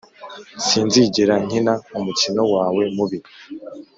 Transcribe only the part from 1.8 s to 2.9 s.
umukino wawe